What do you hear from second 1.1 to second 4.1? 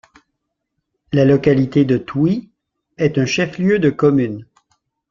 La localité de Touih est un chef-lieu de